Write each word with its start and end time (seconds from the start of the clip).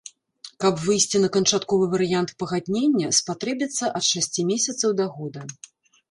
Каб 0.63 0.75
выйсці 0.85 1.17
на 1.19 1.27
канчатковы 1.35 1.85
варыянт 1.91 2.29
пагаднення, 2.43 3.07
спатрэбіцца 3.17 3.91
ад 3.99 4.05
шасці 4.11 4.47
месяцаў 4.53 4.89
да 5.03 5.07
года. 5.19 5.41